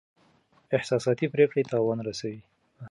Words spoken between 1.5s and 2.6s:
تاوان رسوي.